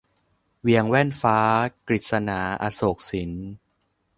[0.61, 1.39] เวียงแว่นฟ้า-
[1.87, 3.31] กฤษณา อโศกสิน